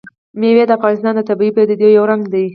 مېوې 0.39 0.63
د 0.67 0.71
افغانستان 0.77 1.13
د 1.15 1.21
طبیعي 1.29 1.51
پدیدو 1.55 1.87
یو 1.97 2.05
رنګ 2.11 2.23
دی. 2.33 2.45